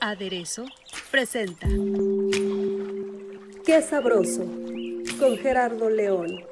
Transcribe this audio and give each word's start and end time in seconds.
Aderezo 0.00 0.64
presenta 1.10 1.66
Qué 3.64 3.82
sabroso 3.82 4.44
con 5.18 5.36
Gerardo 5.38 5.90
León. 5.90 6.44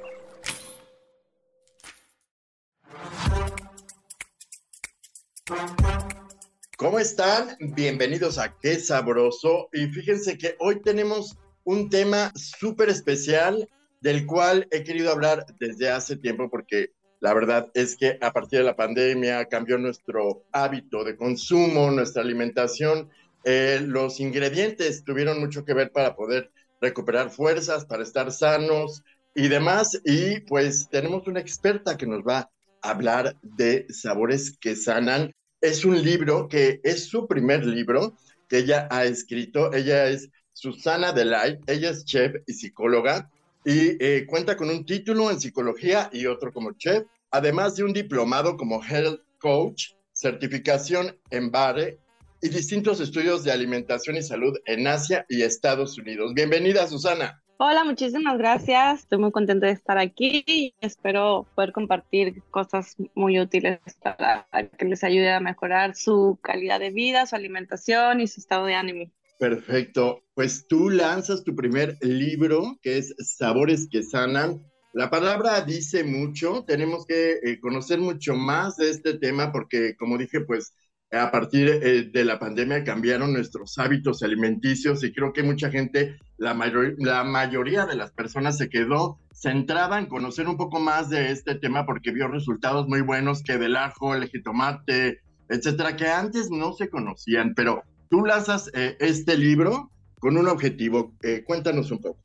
¿Cómo 6.77 6.99
están? 6.99 7.57
Bienvenidos 7.61 8.39
a 8.39 8.59
Qué 8.59 8.81
Sabroso. 8.81 9.69
Y 9.73 9.87
fíjense 9.87 10.37
que 10.37 10.57
hoy 10.59 10.83
tenemos 10.83 11.37
un 11.65 11.89
tema 11.89 12.33
súper 12.35 12.89
especial 12.89 13.69
del 14.01 14.27
cual 14.27 14.67
he 14.71 14.85
querido 14.85 15.11
hablar 15.11 15.47
desde 15.59 15.91
hace 15.91 16.17
tiempo 16.17 16.51
porque 16.51 16.96
la 17.21 17.35
verdad 17.35 17.71
es 17.75 17.97
que 17.97 18.19
a 18.21 18.33
partir 18.33 18.61
de 18.61 18.65
la 18.65 18.77
pandemia 18.77 19.47
cambió 19.47 19.79
nuestro 19.79 20.45
hábito 20.53 21.05
de 21.05 21.17
consumo, 21.17 21.91
nuestra 21.91 22.23
alimentación. 22.23 23.11
Eh, 23.45 23.81
los 23.83 24.21
ingredientes 24.21 25.05
tuvieron 25.05 25.41
mucho 25.41 25.65
que 25.65 25.75
ver 25.75 25.93
para 25.93 26.15
poder 26.15 26.51
recuperar 26.81 27.31
fuerzas, 27.31 27.85
para 27.87 28.03
estar 28.03 28.31
sanos 28.33 29.03
y 29.35 29.49
demás. 29.49 30.01
Y 30.05 30.41
pues 30.41 30.89
tenemos 30.91 31.27
una 31.27 31.41
experta 31.41 31.97
que 31.97 32.07
nos 32.07 32.23
va 32.23 32.51
a 32.83 32.91
hablar 32.91 33.37
de 33.43 33.87
sabores 33.89 34.57
que 34.59 34.77
sanan 34.77 35.33
es 35.61 35.85
un 35.85 36.03
libro 36.03 36.49
que 36.49 36.81
es 36.85 37.09
su 37.09 37.27
primer 37.27 37.65
libro 37.65 38.17
que 38.49 38.59
ella 38.59 38.89
ha 38.91 39.05
escrito. 39.05 39.73
Ella 39.73 40.07
es 40.07 40.29
Susana 40.53 41.13
Delay, 41.13 41.59
ella 41.67 41.91
es 41.91 42.05
chef 42.05 42.37
y 42.47 42.53
psicóloga 42.53 43.31
y 43.67 43.97
eh, 43.99 44.27
cuenta 44.29 44.57
con 44.57 44.71
un 44.71 44.87
título 44.87 45.29
en 45.29 45.41
psicología 45.41 46.09
y 46.13 46.27
otro 46.27 46.53
como 46.53 46.71
chef, 46.75 47.05
además 47.33 47.75
de 47.75 47.83
un 47.83 47.93
diplomado 47.93 48.57
como 48.57 48.81
health 48.81 49.21
coach, 49.41 49.89
certificación 50.13 51.19
en 51.31 51.51
BARE 51.51 51.99
y 52.41 52.49
distintos 52.49 53.01
estudios 53.01 53.43
de 53.43 53.51
alimentación 53.51 54.17
y 54.17 54.23
salud 54.23 54.57
en 54.67 54.87
Asia 54.87 55.27
y 55.29 55.43
Estados 55.43 55.99
Unidos. 55.99 56.33
Bienvenida, 56.33 56.87
Susana. 56.87 57.43
Hola, 57.57 57.83
muchísimas 57.83 58.39
gracias. 58.39 59.01
Estoy 59.01 59.19
muy 59.19 59.33
contenta 59.33 59.67
de 59.67 59.73
estar 59.73 59.99
aquí 59.99 60.45
y 60.47 60.75
espero 60.81 61.49
poder 61.57 61.73
compartir 61.73 62.43
cosas 62.53 62.95
muy 63.17 63.41
útiles 63.41 63.81
para 64.01 64.47
que 64.79 64.85
les 64.85 65.03
ayude 65.03 65.33
a 65.33 65.41
mejorar 65.41 65.97
su 65.97 66.39
calidad 66.41 66.79
de 66.79 66.91
vida, 66.91 67.27
su 67.27 67.35
alimentación 67.35 68.21
y 68.21 68.29
su 68.29 68.39
estado 68.39 68.67
de 68.67 68.75
ánimo. 68.77 69.11
Perfecto. 69.39 70.23
Pues 70.35 70.67
tú 70.67 70.91
lanzas 70.91 71.45
tu 71.45 71.55
primer 71.55 71.97
libro, 72.01 72.79
que 72.83 72.99
es 72.99 73.15
Sabores 73.19 73.89
que 73.91 74.03
Sanan. 74.03 74.63
La 74.95 75.11
palabra 75.11 75.61
dice 75.61 76.05
mucho, 76.05 76.65
tenemos 76.67 77.05
que 77.07 77.39
eh, 77.43 77.61
conocer 77.61 77.99
mucho 77.99 78.35
más 78.35 78.77
de 78.77 78.91
este 78.91 79.19
tema 79.19 79.53
porque, 79.53 79.95
como 79.97 80.17
dije, 80.17 80.41
pues 80.41 80.75
a 81.13 81.31
partir 81.31 81.69
eh, 81.69 82.11
de 82.11 82.25
la 82.25 82.39
pandemia 82.39 82.83
cambiaron 82.83 83.33
nuestros 83.33 83.79
hábitos 83.79 84.23
alimenticios 84.23 85.05
y 85.05 85.13
creo 85.13 85.33
que 85.33 85.43
mucha 85.43 85.71
gente, 85.71 86.17
la, 86.39 86.55
la 86.99 87.25
mayoría 87.25 87.87
de 87.87 87.95
las 87.95 88.11
personas 88.13 88.57
se 88.57 88.69
quedó 88.71 89.21
centrada 89.33 89.99
en 89.99 90.07
conocer 90.07 90.49
un 90.49 90.57
poco 90.57 90.81
más 90.81 91.11
de 91.11 91.31
este 91.31 91.55
tema 91.57 91.85
porque 91.85 92.11
vio 92.11 92.29
resultados 92.29 92.89
muy 92.89 93.03
buenos 93.03 93.43
que 93.43 93.59
del 93.59 93.77
ajo, 93.77 94.15
el 94.15 94.29
jitomate, 94.29 95.21
etcétera, 95.49 95.95
que 95.97 96.09
antes 96.09 96.51
no 96.51 96.73
se 96.73 96.89
conocían. 96.89 97.55
Pero 97.55 97.83
tú 98.09 98.25
lanzas 98.25 98.71
eh, 98.75 98.97
este 99.01 99.37
libro 99.37 99.91
con 100.19 100.37
un 100.37 100.49
objetivo. 100.49 101.13
Eh, 101.23 101.45
cuéntanos 101.45 101.91
un 101.91 102.01
poco. 102.01 102.19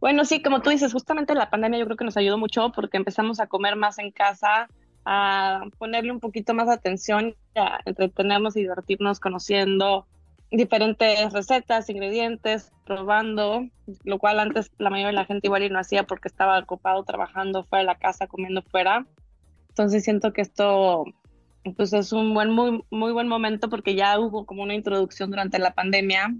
Bueno, 0.00 0.24
sí, 0.24 0.42
como 0.42 0.60
tú 0.60 0.70
dices, 0.70 0.92
justamente 0.92 1.34
la 1.34 1.50
pandemia 1.50 1.78
yo 1.78 1.86
creo 1.86 1.96
que 1.96 2.04
nos 2.04 2.16
ayudó 2.16 2.36
mucho 2.36 2.72
porque 2.72 2.96
empezamos 2.96 3.40
a 3.40 3.46
comer 3.46 3.76
más 3.76 3.98
en 3.98 4.10
casa, 4.10 4.68
a 5.04 5.64
ponerle 5.78 6.12
un 6.12 6.20
poquito 6.20 6.52
más 6.52 6.68
atención, 6.68 7.34
a 7.56 7.80
entretenernos 7.84 8.56
y 8.56 8.60
divertirnos 8.60 9.20
conociendo 9.20 10.06
diferentes 10.50 11.32
recetas, 11.32 11.88
ingredientes, 11.90 12.70
probando, 12.86 13.66
lo 14.04 14.18
cual 14.18 14.40
antes 14.40 14.70
la 14.78 14.90
mayoría 14.90 15.08
de 15.08 15.14
la 15.14 15.24
gente 15.24 15.46
igual 15.48 15.70
no 15.72 15.78
hacía 15.78 16.04
porque 16.04 16.28
estaba 16.28 16.58
ocupado 16.58 17.02
trabajando 17.04 17.64
fuera 17.64 17.82
de 17.82 17.86
la 17.86 17.98
casa, 17.98 18.26
comiendo 18.26 18.62
fuera. 18.62 19.06
Entonces 19.70 20.04
siento 20.04 20.32
que 20.32 20.42
esto 20.42 21.04
pues 21.72 21.92
es 21.92 22.12
un 22.12 22.34
buen 22.34 22.50
muy 22.50 22.84
muy 22.90 23.12
buen 23.12 23.28
momento 23.28 23.68
porque 23.68 23.94
ya 23.94 24.18
hubo 24.18 24.44
como 24.44 24.62
una 24.62 24.74
introducción 24.74 25.30
durante 25.30 25.58
la 25.58 25.72
pandemia 25.74 26.34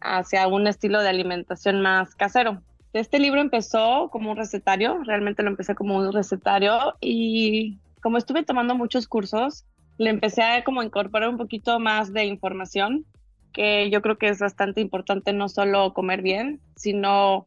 hacia 0.00 0.48
un 0.48 0.66
estilo 0.66 1.00
de 1.02 1.08
alimentación 1.08 1.82
más 1.82 2.14
casero. 2.14 2.62
Este 2.92 3.18
libro 3.18 3.40
empezó 3.40 4.08
como 4.10 4.32
un 4.32 4.36
recetario, 4.36 4.98
realmente 5.04 5.42
lo 5.42 5.50
empecé 5.50 5.74
como 5.74 5.96
un 5.96 6.12
recetario 6.12 6.94
y 7.00 7.78
como 8.02 8.18
estuve 8.18 8.42
tomando 8.42 8.74
muchos 8.74 9.06
cursos, 9.06 9.64
le 9.98 10.10
empecé 10.10 10.42
a 10.42 10.64
como 10.64 10.82
incorporar 10.82 11.28
un 11.28 11.36
poquito 11.36 11.78
más 11.78 12.12
de 12.12 12.24
información, 12.24 13.04
que 13.52 13.90
yo 13.90 14.00
creo 14.00 14.18
que 14.18 14.28
es 14.28 14.38
bastante 14.38 14.80
importante 14.80 15.32
no 15.32 15.48
solo 15.48 15.92
comer 15.92 16.22
bien, 16.22 16.60
sino 16.74 17.46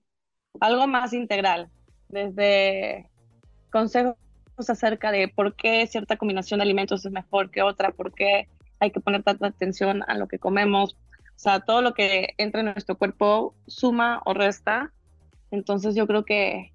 algo 0.59 0.87
más 0.87 1.13
integral, 1.13 1.69
desde 2.09 3.09
consejos 3.71 4.15
acerca 4.57 5.11
de 5.11 5.27
por 5.27 5.55
qué 5.55 5.85
cierta 5.87 6.17
combinación 6.17 6.59
de 6.59 6.63
alimentos 6.63 7.05
es 7.05 7.11
mejor 7.11 7.51
que 7.51 7.61
otra, 7.61 7.91
por 7.91 8.13
qué 8.13 8.47
hay 8.79 8.91
que 8.91 8.99
poner 8.99 9.23
tanta 9.23 9.47
atención 9.47 10.03
a 10.07 10.17
lo 10.17 10.27
que 10.27 10.39
comemos, 10.39 10.97
o 11.35 11.39
sea, 11.39 11.61
todo 11.61 11.81
lo 11.81 11.93
que 11.93 12.33
entra 12.37 12.61
en 12.61 12.67
nuestro 12.67 12.97
cuerpo 12.97 13.55
suma 13.67 14.21
o 14.25 14.33
resta 14.33 14.91
entonces 15.53 15.93
yo 15.93 16.07
creo 16.07 16.25
que 16.25 16.73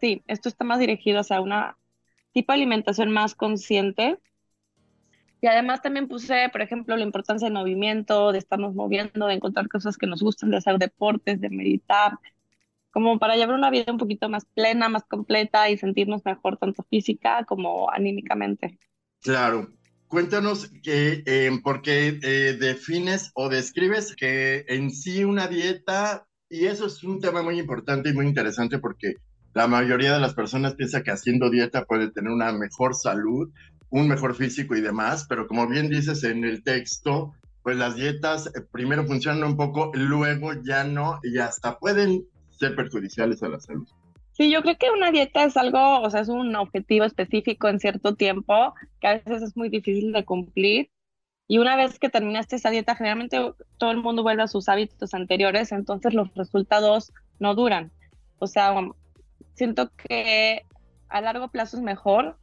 sí, 0.00 0.22
esto 0.28 0.48
está 0.48 0.64
más 0.64 0.78
dirigido 0.78 1.20
hacia 1.20 1.42
una 1.42 1.76
tipo 2.32 2.52
de 2.52 2.56
alimentación 2.56 3.10
más 3.10 3.34
consciente. 3.34 4.18
Y 5.42 5.46
además 5.46 5.82
también 5.82 6.08
puse, 6.08 6.48
por 6.50 6.62
ejemplo, 6.62 6.96
la 6.96 7.04
importancia 7.04 7.46
del 7.46 7.52
movimiento, 7.52 8.32
de 8.32 8.38
estarnos 8.38 8.74
moviendo, 8.74 9.26
de 9.26 9.34
encontrar 9.34 9.68
cosas 9.68 9.98
que 9.98 10.06
nos 10.06 10.22
gustan, 10.22 10.50
de 10.50 10.56
hacer 10.56 10.78
deportes, 10.78 11.38
de 11.38 11.50
meditar, 11.50 12.12
como 12.94 13.18
para 13.18 13.34
llevar 13.34 13.56
una 13.56 13.70
vida 13.70 13.90
un 13.90 13.98
poquito 13.98 14.28
más 14.28 14.46
plena, 14.54 14.88
más 14.88 15.02
completa 15.04 15.68
y 15.68 15.76
sentirnos 15.76 16.24
mejor 16.24 16.58
tanto 16.58 16.84
física 16.84 17.44
como 17.44 17.90
anímicamente. 17.90 18.78
Claro. 19.20 19.68
Cuéntanos 20.06 20.70
que, 20.80 21.24
eh, 21.26 21.50
por 21.64 21.82
qué 21.82 22.20
eh, 22.22 22.56
defines 22.56 23.32
o 23.34 23.48
describes 23.48 24.14
que 24.14 24.64
en 24.68 24.92
sí 24.92 25.24
una 25.24 25.48
dieta 25.48 26.28
y 26.48 26.66
eso 26.66 26.86
es 26.86 27.02
un 27.02 27.20
tema 27.20 27.42
muy 27.42 27.58
importante 27.58 28.10
y 28.10 28.12
muy 28.12 28.26
interesante 28.26 28.78
porque 28.78 29.14
la 29.54 29.66
mayoría 29.66 30.14
de 30.14 30.20
las 30.20 30.34
personas 30.34 30.76
piensa 30.76 31.02
que 31.02 31.10
haciendo 31.10 31.50
dieta 31.50 31.86
puede 31.86 32.12
tener 32.12 32.30
una 32.30 32.52
mejor 32.52 32.94
salud, 32.94 33.50
un 33.90 34.06
mejor 34.06 34.36
físico 34.36 34.76
y 34.76 34.80
demás, 34.80 35.26
pero 35.28 35.48
como 35.48 35.66
bien 35.66 35.90
dices 35.90 36.22
en 36.22 36.44
el 36.44 36.62
texto, 36.62 37.32
pues 37.64 37.76
las 37.76 37.96
dietas 37.96 38.46
eh, 38.46 38.60
primero 38.70 39.04
funcionan 39.04 39.42
un 39.42 39.56
poco, 39.56 39.90
luego 39.94 40.52
ya 40.62 40.84
no 40.84 41.18
y 41.24 41.38
hasta 41.38 41.76
pueden 41.80 42.24
perjudiciales 42.70 43.42
a 43.42 43.48
la 43.48 43.60
salud. 43.60 43.88
Sí, 44.32 44.50
yo 44.50 44.62
creo 44.62 44.76
que 44.76 44.90
una 44.90 45.12
dieta 45.12 45.44
es 45.44 45.56
algo, 45.56 46.00
o 46.00 46.10
sea, 46.10 46.20
es 46.20 46.28
un 46.28 46.56
objetivo 46.56 47.04
específico 47.04 47.68
en 47.68 47.78
cierto 47.78 48.16
tiempo 48.16 48.74
que 49.00 49.06
a 49.06 49.14
veces 49.14 49.42
es 49.42 49.56
muy 49.56 49.68
difícil 49.68 50.12
de 50.12 50.24
cumplir 50.24 50.90
y 51.46 51.58
una 51.58 51.76
vez 51.76 51.98
que 51.98 52.08
terminaste 52.08 52.56
esa 52.56 52.70
dieta, 52.70 52.96
generalmente 52.96 53.38
todo 53.78 53.90
el 53.90 53.98
mundo 53.98 54.22
vuelve 54.22 54.42
a 54.42 54.48
sus 54.48 54.68
hábitos 54.68 55.12
anteriores, 55.14 55.72
entonces 55.72 56.14
los 56.14 56.34
resultados 56.34 57.12
no 57.38 57.54
duran. 57.54 57.92
O 58.38 58.46
sea, 58.46 58.74
siento 59.54 59.90
que 59.96 60.62
a 61.08 61.20
largo 61.20 61.48
plazo 61.48 61.76
es 61.76 61.82
mejor 61.82 62.38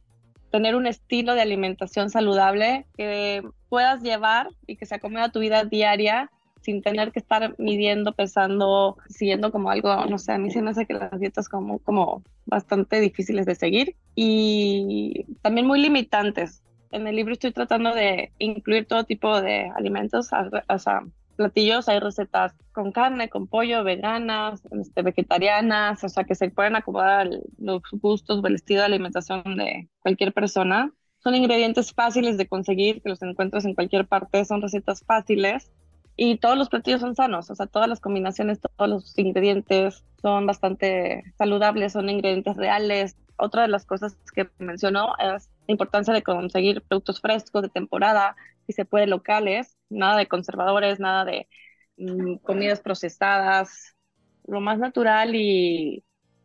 tener 0.50 0.76
un 0.76 0.86
estilo 0.86 1.34
de 1.34 1.42
alimentación 1.42 2.10
saludable 2.10 2.86
que 2.96 3.42
puedas 3.68 4.02
llevar 4.02 4.48
y 4.66 4.76
que 4.76 4.86
se 4.86 4.94
acomode 4.94 5.24
a 5.24 5.32
tu 5.32 5.40
vida 5.40 5.64
diaria 5.64 6.30
sin 6.62 6.82
tener 6.82 7.12
que 7.12 7.18
estar 7.18 7.54
midiendo, 7.58 8.12
pesando, 8.12 8.96
siguiendo 9.08 9.52
como 9.52 9.70
algo, 9.70 10.06
no 10.06 10.18
sé, 10.18 10.32
a 10.32 10.38
mí 10.38 10.50
se 10.50 10.62
me 10.62 10.70
hace 10.70 10.86
que 10.86 10.94
las 10.94 11.18
dietas 11.18 11.48
como, 11.48 11.78
como 11.80 12.22
bastante 12.46 13.00
difíciles 13.00 13.46
de 13.46 13.54
seguir 13.54 13.96
y 14.14 15.26
también 15.42 15.66
muy 15.66 15.80
limitantes 15.80 16.62
en 16.92 17.06
el 17.06 17.16
libro 17.16 17.32
estoy 17.32 17.52
tratando 17.52 17.94
de 17.94 18.32
incluir 18.38 18.86
todo 18.86 19.04
tipo 19.04 19.40
de 19.40 19.70
alimentos, 19.74 20.28
o 20.68 20.78
sea, 20.78 21.02
platillos 21.36 21.88
hay 21.88 21.98
recetas 21.98 22.54
con 22.72 22.92
carne, 22.92 23.28
con 23.28 23.46
pollo, 23.46 23.82
veganas, 23.82 24.62
este, 24.70 25.02
vegetarianas, 25.02 26.04
o 26.04 26.08
sea, 26.08 26.24
que 26.24 26.34
se 26.34 26.50
pueden 26.50 26.76
acomodar 26.76 27.28
los 27.58 27.82
gustos 27.92 28.42
o 28.42 28.46
el 28.46 28.54
estilo 28.54 28.80
de 28.80 28.86
alimentación 28.86 29.56
de 29.56 29.88
cualquier 30.00 30.32
persona. 30.32 30.92
Son 31.18 31.34
ingredientes 31.34 31.92
fáciles 31.92 32.36
de 32.36 32.46
conseguir, 32.46 33.00
que 33.00 33.08
los 33.08 33.22
encuentras 33.22 33.64
en 33.64 33.74
cualquier 33.74 34.06
parte, 34.06 34.44
son 34.44 34.60
recetas 34.60 35.02
fáciles 35.04 35.72
y 36.24 36.36
todos 36.38 36.56
los 36.56 36.68
platillos 36.68 37.00
son 37.00 37.16
sanos, 37.16 37.50
o 37.50 37.56
sea, 37.56 37.66
todas 37.66 37.88
las 37.88 37.98
combinaciones, 37.98 38.60
todos 38.60 38.88
los 38.88 39.18
ingredientes 39.18 40.04
son 40.20 40.46
bastante 40.46 41.24
saludables, 41.36 41.94
son 41.94 42.08
ingredientes 42.08 42.56
reales. 42.56 43.16
Otra 43.36 43.62
de 43.62 43.68
las 43.68 43.84
cosas 43.84 44.16
que 44.32 44.48
mencionó 44.58 45.14
es 45.18 45.50
la 45.66 45.72
importancia 45.72 46.14
de 46.14 46.22
conseguir 46.22 46.82
productos 46.82 47.20
frescos 47.20 47.62
de 47.62 47.70
temporada, 47.70 48.36
si 48.68 48.72
se 48.72 48.84
puede 48.84 49.08
locales, 49.08 49.76
nada 49.90 50.16
de 50.16 50.28
conservadores, 50.28 51.00
nada 51.00 51.24
de 51.24 51.48
mm, 51.96 52.36
comidas 52.36 52.80
procesadas, 52.80 53.96
lo 54.46 54.60
más 54.60 54.78
natural 54.78 55.34
y 55.34 56.04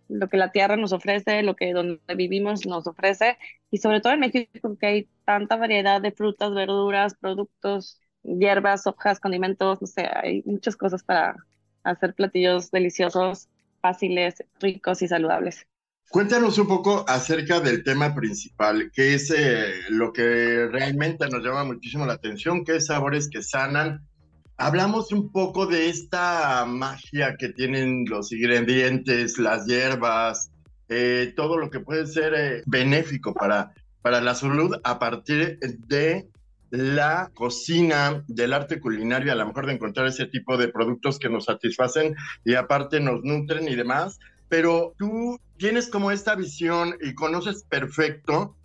lo 0.09 0.27
que 0.27 0.37
la 0.37 0.51
tierra 0.51 0.75
nos 0.75 0.91
ofrece, 0.91 1.43
lo 1.43 1.55
que 1.55 1.73
donde 1.73 2.01
vivimos 2.15 2.65
nos 2.65 2.87
ofrece 2.87 3.37
y 3.69 3.77
sobre 3.77 4.01
todo 4.01 4.13
en 4.13 4.21
México 4.21 4.75
que 4.79 4.87
hay 4.87 5.09
tanta 5.23 5.55
variedad 5.55 6.01
de 6.01 6.11
frutas, 6.11 6.55
verduras, 6.55 7.13
productos 7.13 8.01
hierbas, 8.27 8.85
hojas, 8.87 9.19
condimentos, 9.19 9.81
no 9.81 9.87
sé, 9.87 10.07
hay 10.13 10.43
muchas 10.45 10.75
cosas 10.75 11.03
para 11.03 11.35
hacer 11.83 12.13
platillos 12.13 12.69
deliciosos, 12.71 13.47
fáciles, 13.81 14.43
ricos 14.59 15.01
y 15.01 15.07
saludables. 15.07 15.65
Cuéntanos 16.09 16.57
un 16.57 16.67
poco 16.67 17.03
acerca 17.07 17.59
del 17.59 17.83
tema 17.83 18.15
principal, 18.15 18.91
que 18.93 19.15
es 19.15 19.29
eh, 19.29 19.73
lo 19.89 20.13
que 20.13 20.67
realmente 20.67 21.27
nos 21.27 21.43
llama 21.43 21.65
muchísimo 21.65 22.05
la 22.05 22.13
atención, 22.13 22.63
que 22.63 22.77
es 22.77 22.85
sabores 22.85 23.29
que 23.29 23.41
sanan. 23.41 24.07
Hablamos 24.55 25.11
un 25.11 25.31
poco 25.31 25.65
de 25.65 25.89
esta 25.89 26.65
magia 26.65 27.35
que 27.37 27.49
tienen 27.49 28.05
los 28.07 28.31
ingredientes, 28.31 29.37
las 29.37 29.65
hierbas, 29.65 30.49
eh, 30.87 31.33
todo 31.35 31.57
lo 31.57 31.69
que 31.69 31.81
puede 31.81 32.07
ser 32.07 32.33
eh, 32.33 32.63
benéfico 32.65 33.33
para, 33.33 33.73
para 34.01 34.21
la 34.21 34.33
salud 34.33 34.77
a 34.85 34.99
partir 34.99 35.59
de 35.59 36.29
la 36.69 37.31
cocina, 37.33 38.23
del 38.27 38.53
arte 38.53 38.79
culinario, 38.79 39.31
a 39.31 39.35
lo 39.35 39.45
mejor 39.45 39.65
de 39.65 39.73
encontrar 39.73 40.07
ese 40.07 40.25
tipo 40.25 40.57
de 40.57 40.67
productos 40.67 41.19
que 41.19 41.29
nos 41.29 41.45
satisfacen 41.45 42.15
y 42.43 42.55
aparte 42.55 42.99
nos 42.99 43.23
nutren 43.23 43.67
y 43.67 43.75
demás. 43.75 44.19
Pero 44.49 44.93
tú 44.97 45.39
tienes 45.57 45.89
como 45.89 46.11
esta 46.11 46.35
visión 46.35 46.95
y 47.01 47.13
conoces 47.13 47.63
perfecto 47.63 48.55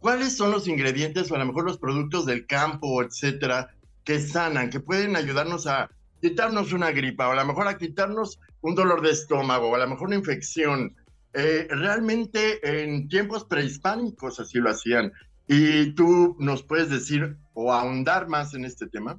cuáles 0.00 0.36
son 0.36 0.50
los 0.50 0.66
ingredientes 0.66 1.30
o 1.30 1.36
a 1.36 1.38
lo 1.38 1.46
mejor 1.46 1.64
los 1.64 1.78
productos 1.78 2.26
del 2.26 2.46
campo, 2.46 3.02
etcétera, 3.02 3.70
que 4.04 4.18
sanan, 4.18 4.70
que 4.70 4.80
pueden 4.80 5.16
ayudarnos 5.16 5.66
a 5.66 5.90
quitarnos 6.20 6.72
una 6.72 6.90
gripa 6.90 7.28
o 7.28 7.32
a 7.32 7.36
lo 7.36 7.44
mejor 7.44 7.68
a 7.68 7.78
quitarnos 7.78 8.40
un 8.60 8.74
dolor 8.74 9.02
de 9.02 9.10
estómago 9.10 9.68
o 9.68 9.74
a 9.74 9.78
lo 9.78 9.88
mejor 9.88 10.08
una 10.08 10.16
infección. 10.16 10.96
Eh, 11.32 11.68
realmente 11.70 12.58
en 12.82 13.08
tiempos 13.08 13.44
prehispánicos 13.44 14.40
así 14.40 14.58
lo 14.58 14.70
hacían. 14.70 15.12
¿Y 15.52 15.94
tú 15.96 16.36
nos 16.38 16.62
puedes 16.62 16.90
decir 16.90 17.36
o 17.54 17.72
ahondar 17.72 18.28
más 18.28 18.54
en 18.54 18.64
este 18.64 18.86
tema? 18.86 19.18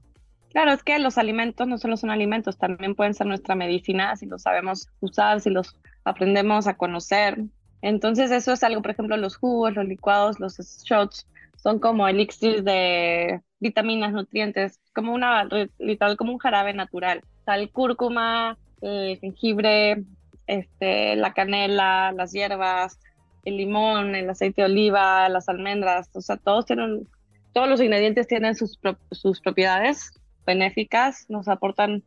Claro, 0.51 0.71
es 0.71 0.81
que 0.81 0.97
los 0.97 1.17
alimentos 1.17 1.67
no 1.67 1.77
solo 1.77 1.97
son 1.97 2.09
alimentos, 2.09 2.57
también 2.57 2.95
pueden 2.95 3.13
ser 3.13 3.27
nuestra 3.27 3.53
medicina 3.53 4.15
si 4.15 4.27
los 4.27 4.43
sabemos 4.43 4.87
usar, 5.01 5.41
si 5.41 5.49
los 5.49 5.75
aprendemos 6.05 6.67
a 6.67 6.75
conocer. 6.77 7.43
Entonces 7.81 8.31
eso 8.31 8.53
es 8.53 8.63
algo, 8.63 8.81
por 8.81 8.91
ejemplo, 8.91 9.17
los 9.17 9.35
jugos, 9.35 9.75
los 9.75 9.85
licuados, 9.85 10.39
los 10.39 10.55
shots, 10.85 11.27
son 11.57 11.79
como 11.79 12.07
elixir 12.07 12.63
de 12.63 13.41
vitaminas, 13.59 14.13
nutrientes, 14.13 14.79
como 14.95 15.13
una, 15.13 15.49
literal, 15.79 16.15
como 16.15 16.31
un 16.31 16.39
jarabe 16.39 16.73
natural. 16.73 17.23
Tal 17.43 17.69
cúrcuma, 17.71 18.57
el 18.79 19.19
jengibre, 19.19 20.05
este, 20.47 21.17
la 21.17 21.33
canela, 21.33 22.13
las 22.13 22.31
hierbas, 22.31 22.97
el 23.43 23.57
limón, 23.57 24.15
el 24.15 24.29
aceite 24.29 24.61
de 24.61 24.65
oliva, 24.65 25.27
las 25.29 25.49
almendras, 25.49 26.09
o 26.13 26.21
sea, 26.21 26.38
todos 26.38 26.65
tienen, 26.65 27.07
todos 27.53 27.67
los 27.67 27.81
ingredientes 27.81 28.27
tienen 28.27 28.55
sus, 28.55 28.79
sus 29.11 29.41
propiedades 29.41 30.11
benéficas, 30.45 31.25
nos 31.29 31.47
aportan 31.47 32.03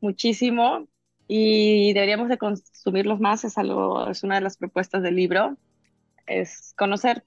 muchísimo 0.00 0.88
y 1.28 1.92
deberíamos 1.94 2.28
de 2.28 2.38
consumirlos 2.38 3.20
más, 3.20 3.44
es 3.44 3.56
algo, 3.58 4.08
es 4.08 4.22
una 4.24 4.36
de 4.36 4.40
las 4.42 4.56
propuestas 4.56 5.02
del 5.02 5.16
libro, 5.16 5.56
es 6.26 6.74
conocer 6.76 7.24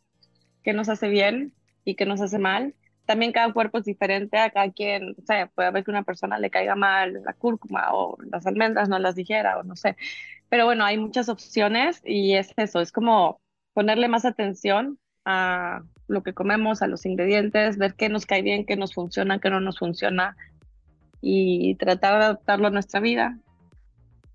qué 0.64 0.74
nos 0.74 0.90
hace 0.90 1.08
bien 1.10 1.54
y 1.86 1.96
qué 1.96 2.06
nos 2.06 2.22
hace 2.22 2.40
mal. 2.40 2.76
También 3.06 3.32
cada 3.32 3.54
cuerpo 3.54 3.78
es 3.78 3.86
diferente, 3.86 4.38
a 4.38 4.50
cada 4.50 4.72
quien, 4.72 5.12
o 5.12 5.26
sea, 5.26 5.48
puede 5.48 5.68
haber 5.68 5.84
que 5.84 5.92
una 5.92 6.04
persona 6.04 6.40
le 6.40 6.50
caiga 6.50 6.76
mal 6.76 7.22
la 7.24 7.34
cúrcuma 7.34 7.94
o 7.94 8.18
las 8.32 8.48
almendras 8.48 8.90
no 8.90 8.98
las 9.00 9.16
dijera 9.16 9.60
o 9.60 9.64
no 9.64 9.76
sé. 9.76 9.96
Pero 10.50 10.66
bueno, 10.66 10.84
hay 10.86 10.98
muchas 10.98 11.30
opciones 11.30 12.02
y 12.04 12.34
es 12.36 12.54
eso, 12.58 12.82
es 12.82 12.92
como 12.92 13.40
ponerle 13.76 14.08
más 14.08 14.26
atención 14.26 14.98
a 15.26 15.82
lo 16.08 16.24
que 16.24 16.34
comemos, 16.34 16.82
a 16.82 16.88
los 16.88 17.06
ingredientes, 17.06 17.78
ver 17.78 17.94
qué 17.94 18.10
nos 18.10 18.26
cae 18.26 18.42
bien, 18.42 18.66
qué 18.66 18.78
nos 18.78 18.94
funciona, 18.94 19.40
qué 19.40 19.50
no 19.50 19.60
nos 19.60 19.78
funciona 19.78 20.36
y 21.22 21.76
tratar 21.76 22.20
de 22.20 22.26
adaptarlo 22.26 22.68
a 22.68 22.72
nuestra 22.72 23.02
vida. 23.02 23.38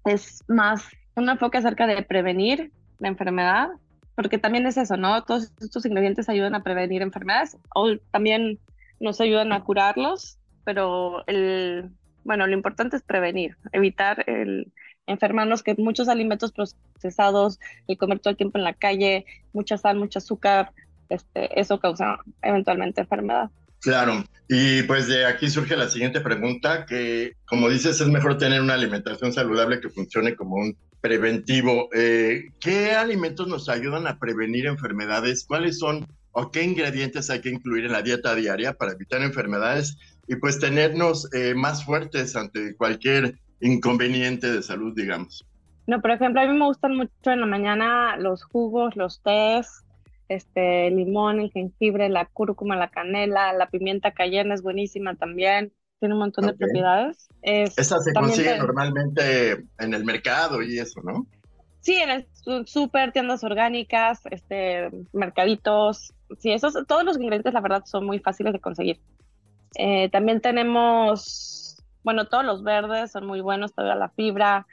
Es 0.04 0.44
más 0.46 0.84
un 1.16 1.28
enfoque 1.28 1.58
acerca 1.58 1.86
de 1.86 2.02
prevenir 2.02 2.70
la 2.98 3.08
enfermedad, 3.08 3.68
porque 4.14 4.36
también 4.36 4.66
es 4.66 4.76
eso, 4.76 4.98
¿no? 4.98 5.24
Todos 5.24 5.52
estos 5.60 5.86
ingredientes 5.86 6.28
ayudan 6.28 6.54
a 6.54 6.62
prevenir 6.62 7.00
enfermedades 7.00 7.56
o 7.74 7.96
también 8.10 8.58
nos 9.00 9.22
ayudan 9.22 9.52
a 9.52 9.64
curarlos, 9.64 10.38
pero 10.64 11.26
el, 11.26 11.90
bueno, 12.24 12.46
lo 12.46 12.52
importante 12.52 12.96
es 12.96 13.02
prevenir, 13.02 13.56
evitar 13.72 14.22
el, 14.28 14.70
enfermarnos, 15.10 15.62
que 15.62 15.74
muchos 15.76 16.08
alimentos 16.08 16.52
procesados, 16.52 17.58
el 17.88 17.98
comer 17.98 18.20
todo 18.20 18.30
el 18.30 18.36
tiempo 18.36 18.58
en 18.58 18.64
la 18.64 18.74
calle, 18.74 19.26
mucha 19.52 19.76
sal, 19.76 19.96
mucho 19.98 20.18
azúcar, 20.18 20.72
este, 21.08 21.60
eso 21.60 21.80
causa 21.80 22.18
eventualmente 22.42 23.00
enfermedad. 23.00 23.50
Claro, 23.80 24.24
y 24.48 24.82
pues 24.82 25.08
de 25.08 25.24
aquí 25.24 25.48
surge 25.48 25.76
la 25.76 25.88
siguiente 25.88 26.20
pregunta, 26.20 26.84
que 26.84 27.34
como 27.46 27.68
dices, 27.68 28.00
es 28.00 28.08
mejor 28.08 28.36
tener 28.36 28.60
una 28.60 28.74
alimentación 28.74 29.32
saludable 29.32 29.80
que 29.80 29.88
funcione 29.88 30.36
como 30.36 30.56
un 30.56 30.76
preventivo. 31.00 31.88
Eh, 31.94 32.44
¿Qué 32.60 32.92
alimentos 32.92 33.48
nos 33.48 33.68
ayudan 33.68 34.06
a 34.06 34.18
prevenir 34.18 34.66
enfermedades? 34.66 35.44
¿Cuáles 35.46 35.78
son 35.78 36.06
o 36.32 36.50
qué 36.50 36.62
ingredientes 36.62 37.30
hay 37.30 37.40
que 37.40 37.48
incluir 37.48 37.86
en 37.86 37.92
la 37.92 38.02
dieta 38.02 38.34
diaria 38.34 38.74
para 38.74 38.92
evitar 38.92 39.22
enfermedades 39.22 39.96
y 40.28 40.36
pues 40.36 40.60
tenernos 40.60 41.32
eh, 41.32 41.54
más 41.54 41.84
fuertes 41.84 42.36
ante 42.36 42.76
cualquier 42.76 43.36
inconveniente 43.60 44.50
de 44.50 44.62
salud, 44.62 44.94
digamos. 44.94 45.46
No, 45.86 46.00
por 46.00 46.12
ejemplo, 46.12 46.40
a 46.40 46.46
mí 46.46 46.56
me 46.56 46.66
gustan 46.66 46.96
mucho 46.96 47.30
en 47.30 47.40
la 47.40 47.46
mañana 47.46 48.16
los 48.16 48.44
jugos, 48.44 48.96
los 48.96 49.22
tés, 49.22 49.84
este, 50.28 50.86
el 50.86 50.96
limón, 50.96 51.40
el 51.40 51.50
jengibre, 51.50 52.08
la 52.08 52.26
cúrcuma, 52.26 52.76
la 52.76 52.90
canela, 52.90 53.52
la 53.52 53.68
pimienta 53.68 54.12
cayena 54.12 54.54
es 54.54 54.62
buenísima 54.62 55.16
también. 55.16 55.72
Tiene 55.98 56.14
un 56.14 56.20
montón 56.20 56.46
de 56.46 56.54
propiedades. 56.54 57.28
Esa 57.42 57.98
se 57.98 58.12
consigue 58.14 58.56
normalmente 58.56 59.64
en 59.78 59.92
el 59.92 60.04
mercado 60.04 60.62
y 60.62 60.78
eso, 60.78 61.00
¿no? 61.02 61.26
Sí, 61.80 61.96
en 61.96 62.10
el 62.10 62.26
súper, 62.66 63.12
tiendas 63.12 63.42
orgánicas, 63.42 64.20
este, 64.30 64.90
mercaditos. 65.12 66.14
Sí, 66.38 66.52
esos, 66.52 66.74
todos 66.86 67.04
los 67.04 67.16
ingredientes, 67.16 67.52
la 67.52 67.60
verdad, 67.60 67.82
son 67.84 68.06
muy 68.06 68.18
fáciles 68.18 68.52
de 68.52 68.60
conseguir. 68.60 69.00
Eh, 69.76 70.08
también 70.10 70.40
tenemos 70.40 71.69
bueno, 72.02 72.26
todos 72.28 72.44
los 72.44 72.62
verdes 72.62 73.12
son 73.12 73.26
muy 73.26 73.40
buenos, 73.40 73.74
toda 73.74 73.94
la 73.94 74.08
fibra. 74.10 74.66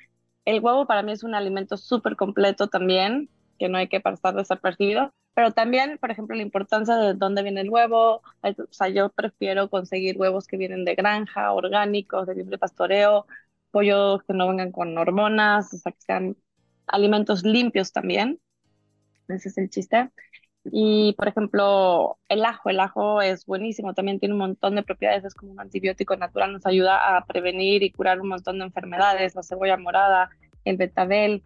El 0.45 0.61
huevo 0.61 0.85
para 0.87 1.03
mí 1.03 1.11
es 1.11 1.23
un 1.23 1.35
alimento 1.35 1.77
súper 1.77 2.15
completo 2.15 2.67
también, 2.67 3.29
que 3.59 3.69
no 3.69 3.77
hay 3.77 3.87
que 3.89 3.99
pasar 3.99 4.35
desapercibido. 4.35 5.13
Pero 5.33 5.51
también, 5.51 5.97
por 5.99 6.09
ejemplo, 6.11 6.35
la 6.35 6.41
importancia 6.41 6.95
de 6.97 7.13
dónde 7.13 7.43
viene 7.43 7.61
el 7.61 7.69
huevo. 7.69 8.23
O 8.43 8.67
sea, 8.71 8.89
yo 8.89 9.09
prefiero 9.09 9.69
conseguir 9.69 10.17
huevos 10.17 10.47
que 10.47 10.57
vienen 10.57 10.85
de 10.85 10.95
granja, 10.95 11.51
orgánicos, 11.53 12.25
de 12.27 12.35
libre 12.35 12.57
pastoreo, 12.57 13.27
pollos 13.71 14.23
que 14.23 14.33
no 14.33 14.47
vengan 14.47 14.71
con 14.71 14.97
hormonas, 14.97 15.73
o 15.73 15.77
sea, 15.77 15.91
que 15.91 16.01
sean 16.01 16.37
alimentos 16.87 17.43
limpios 17.43 17.91
también. 17.91 18.39
Ese 19.27 19.49
es 19.49 19.57
el 19.57 19.69
chiste. 19.69 20.11
Y, 20.71 21.13
por 21.13 21.27
ejemplo, 21.27 22.17
el 22.29 22.43
ajo, 22.43 22.69
el 22.69 22.79
ajo 22.79 23.21
es 23.21 23.45
buenísimo, 23.45 23.93
también 23.93 24.19
tiene 24.19 24.33
un 24.33 24.39
montón 24.39 24.75
de 24.75 24.83
propiedades, 24.83 25.23
es 25.23 25.33
como 25.33 25.53
un 25.53 25.59
antibiótico 25.59 26.15
natural, 26.17 26.51
nos 26.51 26.65
ayuda 26.65 27.17
a 27.17 27.25
prevenir 27.25 27.83
y 27.83 27.91
curar 27.91 28.19
un 28.19 28.29
montón 28.29 28.59
de 28.59 28.65
enfermedades, 28.65 29.35
la 29.35 29.43
cebolla 29.43 29.77
morada, 29.77 30.29
el 30.65 30.77
betabel. 30.77 31.43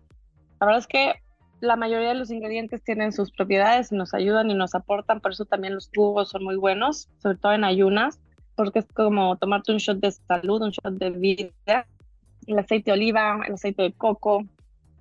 La 0.60 0.66
verdad 0.66 0.80
es 0.80 0.88
que 0.88 1.14
la 1.60 1.76
mayoría 1.76 2.10
de 2.10 2.16
los 2.16 2.32
ingredientes 2.32 2.84
tienen 2.84 3.14
sus 3.14 3.32
propiedades 3.32 3.92
y 3.92 3.96
nos 3.96 4.14
ayudan 4.14 4.50
y 4.50 4.56
nos 4.56 4.74
aportan, 4.74 5.22
por 5.22 5.32
eso 5.32 5.46
también 5.46 5.76
los 5.76 5.90
jugos 5.94 6.30
son 6.30 6.44
muy 6.44 6.56
buenos, 6.56 7.08
sobre 7.20 7.38
todo 7.38 7.54
en 7.54 7.64
ayunas, 7.64 8.20
porque 8.56 8.80
es 8.80 8.88
como 8.88 9.38
tomarte 9.38 9.72
un 9.72 9.78
shot 9.78 10.00
de 10.00 10.12
salud, 10.12 10.62
un 10.62 10.72
shot 10.72 10.96
de 10.96 11.12
vida. 11.12 11.88
El 12.48 12.58
aceite 12.58 12.90
de 12.90 12.94
oliva, 12.94 13.40
el 13.48 13.54
aceite 13.54 13.84
de 13.84 13.94
coco, 13.94 14.44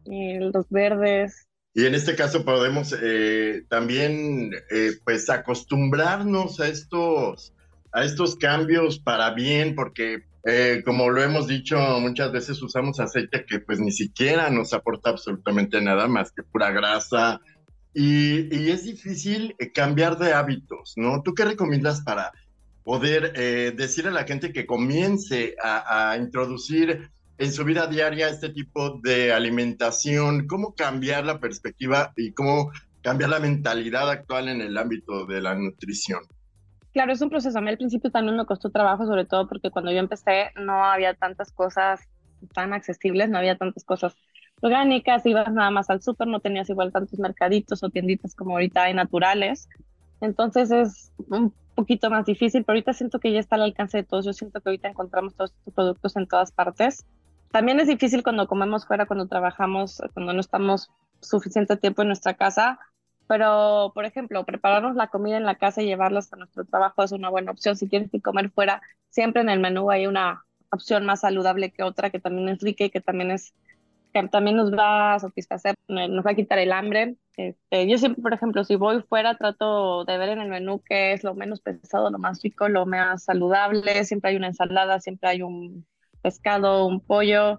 eh, 0.04 0.38
los 0.40 0.68
verdes, 0.68 1.48
y 1.74 1.86
en 1.86 1.94
este 1.94 2.16
caso 2.16 2.44
podemos 2.44 2.94
eh, 3.00 3.64
también 3.68 4.50
eh, 4.70 4.92
pues 5.04 5.30
acostumbrarnos 5.30 6.60
a 6.60 6.68
estos, 6.68 7.52
a 7.92 8.04
estos 8.04 8.36
cambios 8.36 8.98
para 8.98 9.30
bien, 9.30 9.74
porque 9.74 10.24
eh, 10.44 10.82
como 10.84 11.10
lo 11.10 11.22
hemos 11.22 11.46
dicho 11.46 11.78
muchas 12.00 12.32
veces, 12.32 12.62
usamos 12.62 12.98
aceite 12.98 13.44
que 13.46 13.60
pues 13.60 13.78
ni 13.78 13.92
siquiera 13.92 14.50
nos 14.50 14.72
aporta 14.72 15.10
absolutamente 15.10 15.80
nada 15.80 16.08
más 16.08 16.32
que 16.32 16.42
pura 16.42 16.70
grasa. 16.70 17.40
Y, 17.92 18.54
y 18.56 18.70
es 18.70 18.84
difícil 18.84 19.54
eh, 19.58 19.72
cambiar 19.72 20.16
de 20.18 20.32
hábitos, 20.32 20.94
¿no? 20.96 21.22
¿Tú 21.22 21.34
qué 21.34 21.44
recomiendas 21.44 22.02
para 22.02 22.32
poder 22.84 23.32
eh, 23.34 23.72
decir 23.76 24.06
a 24.06 24.12
la 24.12 24.24
gente 24.24 24.52
que 24.52 24.64
comience 24.64 25.56
a, 25.62 26.12
a 26.12 26.16
introducir 26.16 27.10
en 27.40 27.52
su 27.52 27.64
vida 27.64 27.86
diaria 27.86 28.28
este 28.28 28.50
tipo 28.50 29.00
de 29.02 29.32
alimentación? 29.32 30.46
¿Cómo 30.46 30.74
cambiar 30.74 31.24
la 31.24 31.40
perspectiva 31.40 32.12
y 32.14 32.32
cómo 32.32 32.70
cambiar 33.00 33.30
la 33.30 33.40
mentalidad 33.40 34.10
actual 34.10 34.48
en 34.48 34.60
el 34.60 34.76
ámbito 34.76 35.24
de 35.24 35.40
la 35.40 35.54
nutrición? 35.54 36.20
Claro, 36.92 37.12
es 37.12 37.22
un 37.22 37.30
proceso. 37.30 37.56
A 37.56 37.62
mí 37.62 37.70
al 37.70 37.78
principio 37.78 38.10
también 38.10 38.36
me 38.36 38.44
costó 38.44 38.68
trabajo, 38.68 39.06
sobre 39.06 39.24
todo 39.24 39.48
porque 39.48 39.70
cuando 39.70 39.90
yo 39.90 39.98
empecé 39.98 40.50
no 40.56 40.84
había 40.84 41.14
tantas 41.14 41.50
cosas 41.50 42.00
tan 42.52 42.74
accesibles, 42.74 43.30
no 43.30 43.38
había 43.38 43.56
tantas 43.56 43.84
cosas 43.84 44.14
orgánicas, 44.60 45.24
ibas 45.24 45.50
nada 45.50 45.70
más 45.70 45.88
al 45.88 46.02
súper, 46.02 46.28
no 46.28 46.40
tenías 46.40 46.68
igual 46.68 46.92
tantos 46.92 47.18
mercaditos 47.18 47.82
o 47.82 47.88
tienditas 47.88 48.34
como 48.34 48.52
ahorita 48.52 48.82
hay 48.82 48.92
naturales. 48.92 49.66
Entonces 50.20 50.70
es 50.70 51.10
un 51.30 51.54
poquito 51.74 52.10
más 52.10 52.26
difícil, 52.26 52.64
pero 52.64 52.76
ahorita 52.76 52.92
siento 52.92 53.18
que 53.18 53.32
ya 53.32 53.40
está 53.40 53.56
al 53.56 53.62
alcance 53.62 53.96
de 53.96 54.04
todos. 54.04 54.26
Yo 54.26 54.34
siento 54.34 54.60
que 54.60 54.68
ahorita 54.68 54.88
encontramos 54.88 55.34
todos 55.34 55.52
estos 55.52 55.72
productos 55.72 56.16
en 56.16 56.26
todas 56.26 56.52
partes. 56.52 57.06
También 57.50 57.80
es 57.80 57.88
difícil 57.88 58.22
cuando 58.22 58.46
comemos 58.46 58.86
fuera, 58.86 59.06
cuando 59.06 59.26
trabajamos, 59.26 60.00
cuando 60.14 60.32
no 60.32 60.40
estamos 60.40 60.90
suficiente 61.20 61.76
tiempo 61.76 62.02
en 62.02 62.08
nuestra 62.08 62.34
casa, 62.34 62.78
pero, 63.26 63.92
por 63.94 64.04
ejemplo, 64.04 64.44
prepararnos 64.44 64.96
la 64.96 65.08
comida 65.08 65.36
en 65.36 65.44
la 65.44 65.54
casa 65.54 65.82
y 65.82 65.86
llevarla 65.86 66.18
hasta 66.18 66.36
nuestro 66.36 66.64
trabajo 66.64 67.04
es 67.04 67.12
una 67.12 67.28
buena 67.28 67.52
opción. 67.52 67.76
Si 67.76 67.86
tienes 67.86 68.10
que 68.10 68.20
comer 68.20 68.50
fuera, 68.50 68.82
siempre 69.08 69.42
en 69.42 69.48
el 69.48 69.60
menú 69.60 69.90
hay 69.90 70.08
una 70.08 70.44
opción 70.72 71.06
más 71.06 71.20
saludable 71.20 71.70
que 71.70 71.84
otra, 71.84 72.10
que 72.10 72.18
también 72.18 72.48
es 72.48 72.60
rica 72.60 72.84
y 72.84 72.90
que 72.90 73.00
también 73.00 73.30
es 73.30 73.54
que 74.12 74.26
también 74.28 74.56
nos 74.56 74.72
va 74.72 75.14
a 75.14 75.18
satisfacer, 75.20 75.76
nos 75.86 76.26
va 76.26 76.32
a 76.32 76.34
quitar 76.34 76.58
el 76.58 76.72
hambre. 76.72 77.16
Este, 77.36 77.88
yo 77.88 77.98
siempre, 77.98 78.20
por 78.20 78.34
ejemplo, 78.34 78.64
si 78.64 78.74
voy 78.74 79.02
fuera, 79.02 79.36
trato 79.36 80.04
de 80.04 80.18
ver 80.18 80.30
en 80.30 80.40
el 80.40 80.48
menú 80.48 80.82
qué 80.84 81.12
es 81.12 81.22
lo 81.22 81.34
menos 81.34 81.60
pesado, 81.60 82.10
lo 82.10 82.18
más 82.18 82.42
rico, 82.42 82.68
lo 82.68 82.86
más 82.86 83.22
saludable. 83.24 84.04
Siempre 84.04 84.30
hay 84.30 84.36
una 84.36 84.48
ensalada, 84.48 84.98
siempre 84.98 85.28
hay 85.28 85.42
un 85.42 85.86
pescado, 86.20 86.86
un 86.86 87.00
pollo 87.00 87.58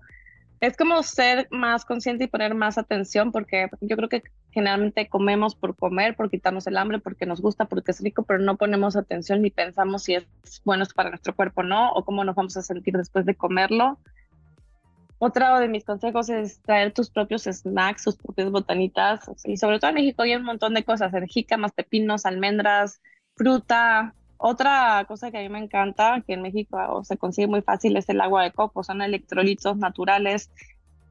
es 0.61 0.77
como 0.77 1.01
ser 1.01 1.47
más 1.49 1.85
consciente 1.85 2.25
y 2.25 2.27
poner 2.27 2.53
más 2.53 2.77
atención 2.77 3.31
porque 3.31 3.67
yo 3.81 3.97
creo 3.97 4.09
que 4.09 4.21
generalmente 4.51 5.09
comemos 5.09 5.55
por 5.55 5.75
comer, 5.75 6.15
por 6.15 6.29
quitarnos 6.29 6.67
el 6.67 6.77
hambre, 6.77 6.99
porque 6.99 7.25
nos 7.25 7.41
gusta, 7.41 7.65
porque 7.65 7.91
es 7.91 8.01
rico, 8.01 8.23
pero 8.23 8.39
no 8.39 8.57
ponemos 8.57 8.95
atención 8.95 9.41
ni 9.41 9.49
pensamos 9.49 10.03
si 10.03 10.15
es 10.15 10.27
bueno 10.63 10.85
para 10.93 11.09
nuestro 11.09 11.35
cuerpo 11.35 11.61
o 11.61 11.63
no, 11.63 11.91
o 11.93 12.05
cómo 12.05 12.23
nos 12.23 12.35
vamos 12.35 12.55
a 12.57 12.61
sentir 12.61 12.95
después 12.95 13.25
de 13.25 13.33
comerlo. 13.33 13.97
Otro 15.17 15.59
de 15.59 15.67
mis 15.67 15.83
consejos 15.83 16.29
es 16.29 16.61
traer 16.61 16.93
tus 16.93 17.09
propios 17.09 17.43
snacks, 17.43 18.03
tus 18.03 18.17
propias 18.17 18.51
botanitas, 18.51 19.31
y 19.45 19.57
sobre 19.57 19.79
todo 19.79 19.89
en 19.89 19.95
México 19.95 20.21
hay 20.21 20.35
un 20.35 20.43
montón 20.43 20.75
de 20.75 20.83
cosas, 20.83 21.11
más 21.57 21.71
pepinos, 21.71 22.25
almendras, 22.25 23.01
fruta, 23.35 24.13
otra 24.43 25.05
cosa 25.07 25.29
que 25.29 25.37
a 25.37 25.41
mí 25.41 25.49
me 25.49 25.59
encanta, 25.59 26.23
que 26.25 26.33
en 26.33 26.41
México 26.41 27.03
se 27.03 27.15
consigue 27.17 27.47
muy 27.47 27.61
fácil, 27.61 27.95
es 27.95 28.09
el 28.09 28.19
agua 28.21 28.41
de 28.43 28.51
coco, 28.51 28.83
son 28.83 29.03
electrolitos 29.03 29.77
naturales. 29.77 30.49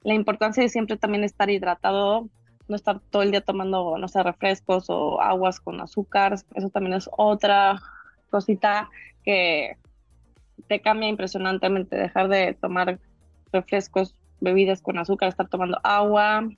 La 0.02 0.14
importancia 0.14 0.64
de 0.64 0.68
siempre 0.68 0.96
también 0.96 1.22
estar 1.22 1.48
hidratado, 1.48 2.28
no 2.66 2.74
estar 2.74 2.98
todo 2.98 3.22
el 3.22 3.30
día 3.30 3.40
tomando, 3.40 3.96
no 3.98 4.08
sé, 4.08 4.20
refrescos 4.24 4.90
o 4.90 5.20
aguas 5.20 5.60
con 5.60 5.80
azúcar, 5.80 6.34
eso 6.54 6.70
también 6.70 6.94
es 6.94 7.08
otra 7.16 7.80
cosita 8.30 8.90
que 9.22 9.76
te 10.66 10.80
cambia 10.80 11.08
impresionantemente, 11.08 11.96
dejar 11.96 12.28
de 12.28 12.54
tomar 12.54 12.98
refrescos, 13.52 14.16
bebidas 14.40 14.82
con 14.82 14.98
azúcar, 14.98 15.28
estar 15.28 15.48
tomando 15.48 15.78
agua, 15.84 16.48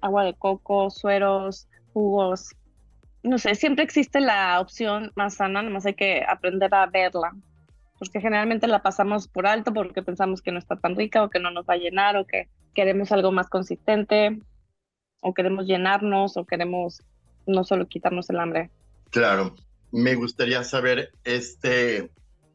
agua 0.00 0.22
de 0.22 0.34
coco, 0.34 0.90
sueros, 0.90 1.66
jugos, 1.92 2.54
no 3.24 3.38
sé, 3.38 3.54
siempre 3.54 3.84
existe 3.84 4.20
la 4.20 4.60
opción 4.60 5.10
más 5.16 5.34
sana, 5.34 5.62
nomás 5.62 5.86
hay 5.86 5.94
que 5.94 6.22
aprender 6.28 6.72
a 6.74 6.86
verla, 6.86 7.34
porque 7.98 8.20
generalmente 8.20 8.66
la 8.66 8.82
pasamos 8.82 9.28
por 9.28 9.46
alto 9.46 9.72
porque 9.72 10.02
pensamos 10.02 10.42
que 10.42 10.52
no 10.52 10.58
está 10.58 10.76
tan 10.76 10.94
rica 10.94 11.24
o 11.24 11.30
que 11.30 11.40
no 11.40 11.50
nos 11.50 11.64
va 11.64 11.74
a 11.74 11.78
llenar 11.78 12.16
o 12.16 12.26
que 12.26 12.48
queremos 12.74 13.12
algo 13.12 13.32
más 13.32 13.48
consistente 13.48 14.38
o 15.22 15.32
queremos 15.32 15.66
llenarnos 15.66 16.36
o 16.36 16.44
queremos 16.44 17.02
no 17.46 17.64
solo 17.64 17.86
quitarnos 17.86 18.28
el 18.28 18.40
hambre. 18.40 18.70
Claro, 19.10 19.54
me 19.90 20.14
gustaría 20.16 20.62
saber 20.62 21.10
este, 21.24 22.10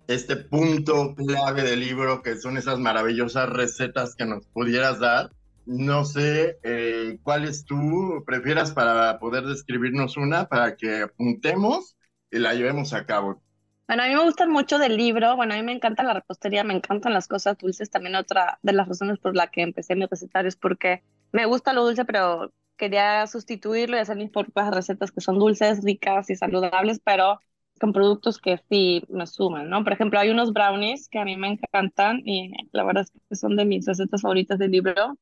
este 0.07 0.35
punto 0.35 1.15
clave 1.15 1.63
del 1.63 1.79
libro, 1.79 2.21
que 2.21 2.35
son 2.35 2.57
esas 2.57 2.77
maravillosas 2.77 3.49
recetas 3.49 4.15
que 4.15 4.25
nos 4.25 4.45
pudieras 4.45 4.99
dar 4.99 5.31
no 5.69 6.03
sé 6.03 6.57
eh, 6.63 7.19
cuáles 7.21 7.63
tú 7.63 8.23
prefieras 8.25 8.71
para 8.71 9.19
poder 9.19 9.43
describirnos 9.43 10.17
una, 10.17 10.49
para 10.49 10.75
que 10.75 11.03
apuntemos 11.03 11.95
y 12.31 12.39
la 12.39 12.55
llevemos 12.55 12.93
a 12.93 13.05
cabo. 13.05 13.43
Bueno, 13.87 14.01
a 14.03 14.07
mí 14.07 14.15
me 14.15 14.23
gustan 14.23 14.49
mucho 14.49 14.79
del 14.79 14.97
libro, 14.97 15.35
bueno, 15.35 15.53
a 15.53 15.57
mí 15.57 15.63
me 15.63 15.71
encanta 15.71 16.01
la 16.01 16.15
repostería, 16.15 16.63
me 16.63 16.73
encantan 16.73 17.13
las 17.13 17.27
cosas 17.27 17.57
dulces, 17.57 17.91
también 17.91 18.15
otra 18.15 18.57
de 18.63 18.73
las 18.73 18.87
razones 18.87 19.19
por 19.19 19.35
la 19.35 19.51
que 19.51 19.61
empecé 19.61 19.95
mi 19.95 20.07
recetario 20.07 20.49
es 20.49 20.55
porque 20.55 21.03
me 21.31 21.45
gusta 21.45 21.73
lo 21.73 21.85
dulce, 21.85 22.03
pero 22.03 22.51
quería 22.75 23.27
sustituirlo 23.27 23.95
y 23.97 23.99
hacer 23.99 24.17
mis 24.17 24.31
propias 24.31 24.71
recetas 24.73 25.11
que 25.11 25.21
son 25.21 25.37
dulces, 25.37 25.83
ricas 25.83 26.31
y 26.31 26.35
saludables, 26.35 26.99
pero 27.03 27.39
con 27.79 27.93
productos 27.93 28.39
que 28.39 28.59
sí 28.69 29.03
me 29.09 29.27
suman, 29.27 29.69
¿no? 29.69 29.83
Por 29.83 29.93
ejemplo, 29.93 30.19
hay 30.19 30.29
unos 30.31 30.51
brownies 30.51 31.09
que 31.09 31.19
a 31.19 31.25
mí 31.25 31.37
me 31.37 31.49
encantan 31.49 32.21
y 32.25 32.51
la 32.71 32.83
verdad 32.83 33.03
es 33.03 33.11
que 33.29 33.35
son 33.35 33.55
de 33.55 33.65
mis 33.65 33.85
recetas 33.85 34.21
favoritas 34.21 34.57
del 34.59 34.71
libro, 34.71 35.17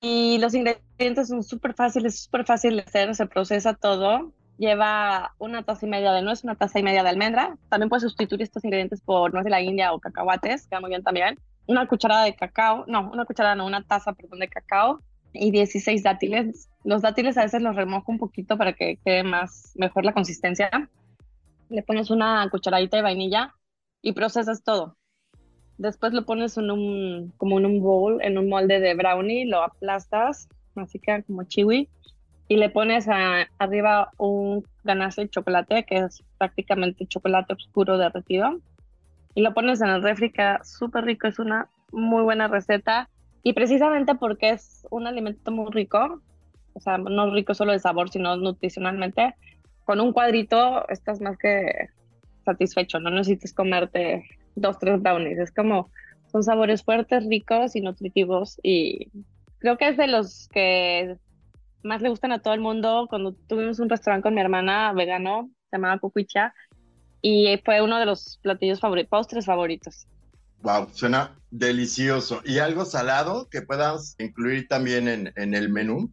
y 0.00 0.38
los 0.38 0.54
ingredientes 0.54 1.28
son 1.28 1.42
súper 1.42 1.74
fáciles, 1.74 2.24
súper 2.24 2.44
fácil 2.46 2.76
de 2.76 2.82
hacer, 2.82 3.14
se 3.14 3.26
procesa 3.26 3.74
todo. 3.74 4.32
Lleva 4.56 5.34
una 5.38 5.62
taza 5.62 5.86
y 5.86 5.88
media 5.88 6.12
de 6.12 6.22
nuez, 6.22 6.44
una 6.44 6.54
taza 6.54 6.78
y 6.78 6.82
media 6.82 7.02
de 7.02 7.10
almendra. 7.10 7.56
También 7.68 7.88
puedes 7.88 8.02
sustituir 8.02 8.42
estos 8.42 8.64
ingredientes 8.64 9.00
por 9.00 9.32
nuez 9.32 9.44
de 9.44 9.50
la 9.50 9.60
India 9.60 9.92
o 9.92 10.00
cacahuates, 10.00 10.66
queda 10.66 10.80
muy 10.80 10.90
bien 10.90 11.02
también. 11.02 11.38
Una 11.66 11.86
cucharada 11.86 12.24
de 12.24 12.34
cacao, 12.34 12.84
no, 12.86 13.10
una 13.10 13.24
cucharada, 13.24 13.54
no, 13.54 13.66
una 13.66 13.82
taza, 13.82 14.12
perdón, 14.12 14.40
de 14.40 14.48
cacao 14.48 15.00
y 15.32 15.50
16 15.50 16.02
dátiles. 16.02 16.68
Los 16.84 17.02
dátiles 17.02 17.36
a 17.36 17.42
veces 17.42 17.62
los 17.62 17.76
remojo 17.76 18.10
un 18.10 18.18
poquito 18.18 18.56
para 18.58 18.72
que 18.72 18.98
quede 19.04 19.22
más, 19.22 19.72
mejor 19.76 20.04
la 20.04 20.12
consistencia. 20.12 20.90
Le 21.68 21.82
pones 21.82 22.10
una 22.10 22.48
cucharadita 22.50 22.96
de 22.96 23.02
vainilla 23.02 23.54
y 24.02 24.12
procesas 24.12 24.62
todo. 24.62 24.96
Después 25.80 26.12
lo 26.12 26.26
pones 26.26 26.58
en 26.58 26.70
un, 26.70 27.32
como 27.38 27.58
en 27.58 27.64
un 27.64 27.80
bowl, 27.80 28.20
en 28.20 28.36
un 28.36 28.50
molde 28.50 28.80
de 28.80 28.92
brownie, 28.92 29.46
lo 29.46 29.62
aplastas, 29.62 30.46
así 30.76 30.98
queda 30.98 31.22
como 31.22 31.44
chiwi, 31.44 31.88
y 32.48 32.56
le 32.58 32.68
pones 32.68 33.08
arriba 33.08 34.10
un 34.18 34.62
ganache 34.84 35.22
de 35.22 35.30
chocolate, 35.30 35.84
que 35.84 35.96
es 35.96 36.22
prácticamente 36.36 37.06
chocolate 37.06 37.54
oscuro 37.54 37.96
derretido, 37.96 38.60
y 39.34 39.40
lo 39.40 39.54
pones 39.54 39.80
en 39.80 39.88
el 39.88 40.02
refri, 40.02 40.30
queda 40.30 40.62
súper 40.64 41.06
rico, 41.06 41.28
es 41.28 41.38
una 41.38 41.70
muy 41.92 42.24
buena 42.24 42.46
receta, 42.46 43.08
y 43.42 43.54
precisamente 43.54 44.14
porque 44.14 44.50
es 44.50 44.86
un 44.90 45.06
alimento 45.06 45.50
muy 45.50 45.72
rico, 45.72 46.20
o 46.74 46.80
sea, 46.80 46.98
no 46.98 47.32
rico 47.32 47.54
solo 47.54 47.72
de 47.72 47.78
sabor, 47.78 48.10
sino 48.10 48.36
nutricionalmente, 48.36 49.34
con 49.86 49.98
un 49.98 50.12
cuadrito 50.12 50.86
estás 50.90 51.22
más 51.22 51.38
que 51.38 51.88
satisfecho, 52.44 53.00
no 53.00 53.08
necesitas 53.08 53.54
comerte 53.54 54.26
dos, 54.54 54.78
tres 54.78 55.00
brownies. 55.00 55.38
Es 55.38 55.52
como, 55.52 55.90
son 56.30 56.42
sabores 56.42 56.82
fuertes, 56.82 57.26
ricos 57.26 57.76
y 57.76 57.80
nutritivos 57.80 58.58
y 58.62 59.10
creo 59.58 59.76
que 59.76 59.88
es 59.88 59.96
de 59.96 60.06
los 60.06 60.48
que 60.48 61.16
más 61.82 62.02
le 62.02 62.08
gustan 62.08 62.32
a 62.32 62.40
todo 62.40 62.54
el 62.54 62.60
mundo. 62.60 63.06
Cuando 63.08 63.32
tuvimos 63.32 63.78
un 63.78 63.88
restaurante 63.88 64.24
con 64.24 64.34
mi 64.34 64.40
hermana 64.40 64.92
vegano, 64.92 65.50
se 65.70 65.76
llamaba 65.76 65.98
Cucuicha, 65.98 66.54
y 67.22 67.58
fue 67.64 67.82
uno 67.82 67.98
de 67.98 68.06
los 68.06 68.38
platillos 68.42 68.80
favoritos, 68.80 69.10
postres 69.10 69.46
favoritos. 69.46 70.06
Wow, 70.62 70.88
suena 70.92 71.36
delicioso. 71.50 72.40
¿Y 72.44 72.58
algo 72.58 72.84
salado 72.84 73.48
que 73.50 73.62
puedas 73.62 74.14
incluir 74.18 74.68
también 74.68 75.08
en, 75.08 75.32
en 75.36 75.54
el 75.54 75.68
menú? 75.70 76.10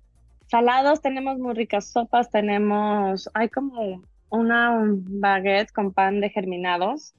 Salados 0.48 1.01
tenemos 1.01 1.38
muy 1.38 1.53
ricas 1.53 1.89
sopas, 1.91 2.29
tenemos, 2.29 3.29
hay 3.34 3.50
como 3.50 4.01
una 4.29 4.82
baguette 4.82 5.72
con 5.72 5.94
pan 5.94 6.22
de 6.22 6.29
germinados 6.29 7.13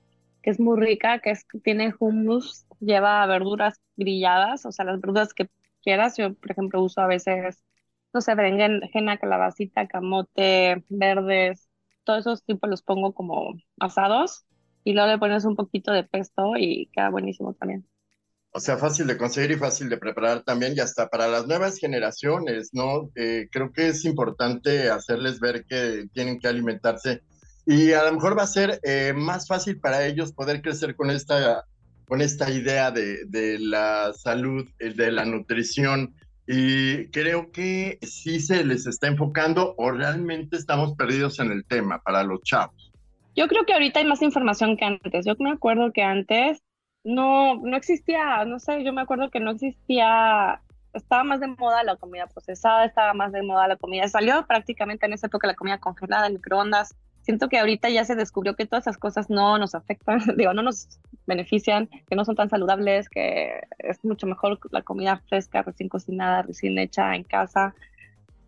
es 0.48 0.60
muy 0.60 0.80
rica, 0.80 1.20
que 1.20 1.30
es, 1.30 1.46
tiene 1.62 1.94
hummus, 1.98 2.66
lleva 2.80 3.26
verduras 3.26 3.80
grilladas, 3.96 4.64
o 4.66 4.72
sea, 4.72 4.84
las 4.84 5.00
verduras 5.00 5.34
que 5.34 5.48
quieras. 5.82 6.16
Yo, 6.16 6.34
por 6.34 6.50
ejemplo, 6.50 6.82
uso 6.82 7.00
a 7.00 7.06
veces, 7.06 7.62
no 8.12 8.20
sé, 8.20 8.34
berenjena, 8.34 9.18
calabacita, 9.18 9.86
camote, 9.86 10.84
verdes, 10.88 11.68
todos 12.04 12.20
esos 12.20 12.44
tipos 12.44 12.70
los 12.70 12.82
pongo 12.82 13.12
como 13.12 13.54
asados 13.78 14.46
y 14.84 14.94
luego 14.94 15.10
le 15.10 15.18
pones 15.18 15.44
un 15.44 15.56
poquito 15.56 15.92
de 15.92 16.04
pesto 16.04 16.54
y 16.56 16.86
queda 16.92 17.10
buenísimo 17.10 17.52
también. 17.54 17.86
O 18.50 18.60
sea, 18.60 18.78
fácil 18.78 19.06
de 19.06 19.18
conseguir 19.18 19.50
y 19.50 19.56
fácil 19.56 19.90
de 19.90 19.98
preparar 19.98 20.42
también, 20.42 20.72
y 20.74 20.80
hasta 20.80 21.08
para 21.08 21.28
las 21.28 21.46
nuevas 21.46 21.76
generaciones, 21.76 22.70
¿no? 22.72 23.10
Eh, 23.14 23.48
creo 23.52 23.72
que 23.72 23.88
es 23.88 24.06
importante 24.06 24.88
hacerles 24.88 25.38
ver 25.38 25.66
que 25.66 26.06
tienen 26.14 26.38
que 26.38 26.48
alimentarse 26.48 27.22
y 27.70 27.92
a 27.92 28.02
lo 28.04 28.12
mejor 28.14 28.36
va 28.36 28.44
a 28.44 28.46
ser 28.46 28.80
eh, 28.82 29.12
más 29.14 29.46
fácil 29.46 29.78
para 29.78 30.06
ellos 30.06 30.32
poder 30.32 30.62
crecer 30.62 30.96
con 30.96 31.10
esta 31.10 31.66
con 32.06 32.22
esta 32.22 32.50
idea 32.50 32.90
de, 32.90 33.26
de 33.26 33.58
la 33.58 34.14
salud, 34.14 34.66
de 34.78 35.12
la 35.12 35.26
nutrición. 35.26 36.14
Y 36.46 37.08
creo 37.10 37.52
que 37.52 37.98
sí 38.00 38.40
se 38.40 38.64
les 38.64 38.86
está 38.86 39.08
enfocando 39.08 39.74
o 39.76 39.90
realmente 39.90 40.56
estamos 40.56 40.94
perdidos 40.94 41.38
en 41.40 41.52
el 41.52 41.66
tema 41.66 42.00
para 42.02 42.22
los 42.22 42.40
chavos. 42.42 42.90
Yo 43.36 43.46
creo 43.46 43.66
que 43.66 43.74
ahorita 43.74 44.00
hay 44.00 44.06
más 44.06 44.22
información 44.22 44.78
que 44.78 44.86
antes. 44.86 45.26
Yo 45.26 45.34
me 45.38 45.50
acuerdo 45.50 45.92
que 45.92 46.02
antes 46.02 46.62
no, 47.04 47.56
no 47.56 47.76
existía, 47.76 48.46
no 48.46 48.58
sé, 48.58 48.82
yo 48.82 48.94
me 48.94 49.02
acuerdo 49.02 49.28
que 49.28 49.40
no 49.40 49.50
existía, 49.50 50.62
estaba 50.94 51.24
más 51.24 51.40
de 51.40 51.48
moda 51.48 51.84
la 51.84 51.96
comida 51.96 52.26
procesada, 52.28 52.86
estaba 52.86 53.12
más 53.12 53.32
de 53.32 53.42
moda 53.42 53.68
la 53.68 53.76
comida, 53.76 54.08
salió 54.08 54.46
prácticamente 54.46 55.04
en 55.04 55.12
esa 55.12 55.26
época 55.26 55.46
la 55.46 55.54
comida 55.54 55.78
congelada, 55.78 56.30
microondas. 56.30 56.96
Siento 57.28 57.50
que 57.50 57.58
ahorita 57.58 57.90
ya 57.90 58.06
se 58.06 58.14
descubrió 58.14 58.56
que 58.56 58.64
todas 58.64 58.84
esas 58.84 58.96
cosas 58.96 59.28
no 59.28 59.58
nos 59.58 59.74
afectan, 59.74 60.18
digo, 60.38 60.54
no 60.54 60.62
nos 60.62 60.98
benefician, 61.26 61.86
que 62.08 62.16
no 62.16 62.24
son 62.24 62.36
tan 62.36 62.48
saludables, 62.48 63.10
que 63.10 63.66
es 63.80 64.02
mucho 64.02 64.26
mejor 64.26 64.58
la 64.70 64.80
comida 64.80 65.20
fresca, 65.28 65.60
recién 65.60 65.90
cocinada, 65.90 66.40
recién 66.40 66.78
hecha 66.78 67.14
en 67.14 67.24
casa. 67.24 67.74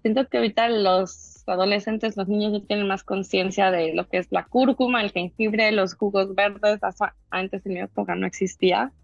Siento 0.00 0.26
que 0.28 0.38
ahorita 0.38 0.70
los 0.70 1.46
adolescentes, 1.46 2.16
los 2.16 2.26
niños 2.26 2.54
ya 2.54 2.66
tienen 2.66 2.88
más 2.88 3.04
conciencia 3.04 3.70
de 3.70 3.92
lo 3.92 4.08
que 4.08 4.16
es 4.16 4.28
la 4.30 4.46
cúrcuma, 4.46 5.02
el 5.02 5.10
jengibre, 5.10 5.72
los 5.72 5.92
jugos 5.92 6.34
verdes. 6.34 6.80
Antes 7.28 7.66
en 7.66 7.74
mi 7.74 7.80
época 7.80 8.14
no 8.14 8.26
existía. 8.26 8.94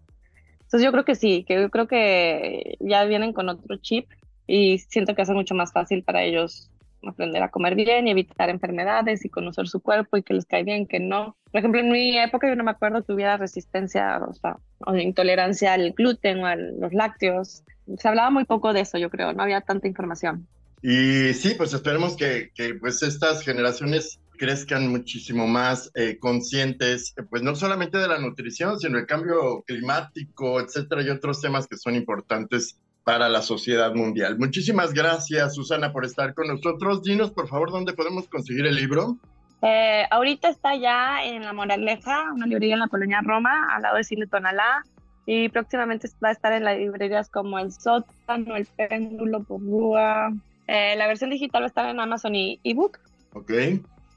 Entonces 0.53 0.81
yo 0.81 0.91
creo 0.91 1.05
que 1.05 1.13
sí, 1.13 1.43
que 1.47 1.53
yo 1.53 1.69
creo 1.69 1.87
que 1.87 2.77
ya 2.79 3.05
vienen 3.05 3.31
con 3.31 3.47
otro 3.47 3.77
chip 3.77 4.09
y 4.47 4.79
siento 4.79 5.13
que 5.13 5.21
hace 5.21 5.35
mucho 5.35 5.53
más 5.53 5.71
fácil 5.71 6.01
para 6.01 6.23
ellos 6.23 6.71
aprender 7.09 7.43
a 7.43 7.49
comer 7.49 7.75
bien 7.75 8.07
y 8.07 8.11
evitar 8.11 8.49
enfermedades 8.49 9.25
y 9.25 9.29
conocer 9.29 9.67
su 9.67 9.81
cuerpo 9.81 10.17
y 10.17 10.23
que 10.23 10.33
les 10.33 10.45
cae 10.45 10.63
bien, 10.63 10.87
que 10.87 10.99
no. 10.99 11.35
Por 11.51 11.59
ejemplo, 11.59 11.79
en 11.79 11.91
mi 11.91 12.17
época 12.17 12.47
yo 12.47 12.55
no 12.55 12.63
me 12.63 12.71
acuerdo 12.71 13.03
que 13.03 13.13
hubiera 13.13 13.37
resistencia 13.37 14.19
o, 14.27 14.33
sea, 14.33 14.57
o 14.79 14.95
intolerancia 14.95 15.73
al 15.73 15.93
gluten 15.93 16.43
o 16.43 16.47
a 16.47 16.55
los 16.55 16.93
lácteos. 16.93 17.63
Se 17.97 18.07
hablaba 18.07 18.29
muy 18.29 18.45
poco 18.45 18.73
de 18.73 18.81
eso, 18.81 18.97
yo 18.97 19.09
creo, 19.09 19.33
no 19.33 19.43
había 19.43 19.61
tanta 19.61 19.87
información. 19.87 20.47
Y 20.81 21.33
sí, 21.33 21.55
pues 21.57 21.73
esperemos 21.73 22.15
que, 22.15 22.51
que 22.53 22.75
pues 22.75 23.01
estas 23.01 23.41
generaciones 23.41 24.19
crezcan 24.37 24.87
muchísimo 24.89 25.47
más 25.47 25.91
eh, 25.95 26.17
conscientes, 26.19 27.13
pues 27.29 27.41
no 27.41 27.55
solamente 27.55 27.97
de 27.97 28.07
la 28.07 28.19
nutrición, 28.19 28.79
sino 28.79 28.97
el 28.97 29.05
cambio 29.05 29.63
climático, 29.63 30.61
etcétera, 30.61 31.01
y 31.01 31.09
otros 31.09 31.41
temas 31.41 31.67
que 31.67 31.77
son 31.77 31.95
importantes 31.95 32.79
para 33.07 33.29
la 33.29 33.41
sociedad 33.41 33.95
mundial. 33.95 34.37
Muchísimas 34.37 34.93
gracias, 34.93 35.55
Susana, 35.55 35.93
por 35.93 36.03
estar 36.03 36.33
con 36.33 36.47
nosotros. 36.49 37.03
Dinos, 37.03 37.31
por 37.31 37.47
favor, 37.47 37.71
dónde 37.71 37.93
podemos 37.93 38.27
conseguir 38.27 38.65
el 38.65 38.75
libro. 38.75 39.15
Eh, 39.61 40.03
ahorita 40.11 40.49
está 40.49 40.75
ya 40.75 41.23
en 41.23 41.45
La 41.45 41.53
Moraleja, 41.53 42.33
una 42.33 42.45
librería 42.45 42.73
en 42.73 42.81
la 42.81 42.89
colonia 42.89 43.21
Roma, 43.23 43.73
al 43.73 43.83
lado 43.83 43.95
de 43.95 44.03
Cine 44.03 44.27
Tonalá, 44.27 44.83
y 45.25 45.47
próximamente 45.47 46.09
va 46.21 46.27
a 46.27 46.31
estar 46.33 46.51
en 46.51 46.65
las 46.65 46.77
librerías 46.77 47.29
como 47.29 47.57
El 47.59 47.71
Sótano, 47.71 48.57
El 48.57 48.65
Péndulo, 48.65 49.41
Porrúa, 49.41 50.33
eh, 50.67 50.95
la 50.97 51.07
versión 51.07 51.29
digital 51.29 51.61
va 51.61 51.67
a 51.67 51.69
estar 51.69 51.89
en 51.89 52.01
Amazon 52.01 52.35
y 52.35 52.59
ebook. 52.65 52.99
Ok. 53.31 53.51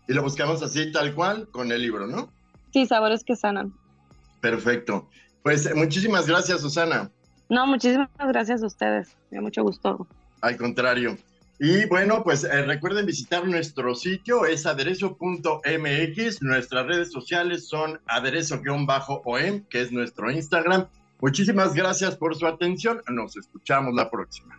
Y 0.09 0.13
lo 0.13 0.25
buscamos 0.25 0.65
así, 0.65 0.91
tal 0.91 1.15
cual, 1.15 1.47
con 1.53 1.71
el 1.71 1.81
libro, 1.81 2.09
¿no? 2.09 2.29
Sí, 2.73 2.87
sabores 2.87 3.23
que 3.23 3.37
sanan. 3.37 3.73
Perfecto. 4.41 5.09
Pues 5.45 5.65
eh, 5.67 5.75
muchísimas 5.77 6.27
gracias, 6.27 6.61
Susana. 6.61 7.13
No, 7.51 7.67
muchísimas 7.67 8.09
gracias 8.19 8.63
a 8.63 8.67
ustedes. 8.67 9.17
Me 9.31 9.37
da 9.37 9.43
mucho 9.43 9.63
gusto. 9.63 10.07
Al 10.41 10.57
contrario. 10.57 11.19
Y 11.59 11.85
bueno, 11.87 12.23
pues 12.25 12.45
eh, 12.45 12.63
recuerden 12.63 13.05
visitar 13.05 13.47
nuestro 13.47 13.95
sitio, 13.95 14.47
es 14.47 14.65
aderezo.mx. 14.65 16.43
Nuestras 16.43 16.87
redes 16.87 17.13
sociales 17.13 17.69
son 17.69 18.01
aderezo-om, 18.07 19.61
que 19.69 19.83
es 19.83 19.93
nuestro 19.93 20.31
Instagram. 20.31 20.87
Muchísimas 21.21 21.75
gracias 21.75 22.17
por 22.17 22.35
su 22.35 22.47
atención. 22.47 23.03
Nos 23.09 23.37
escuchamos 23.37 23.95
la 23.95 24.11
próxima. 24.11 24.59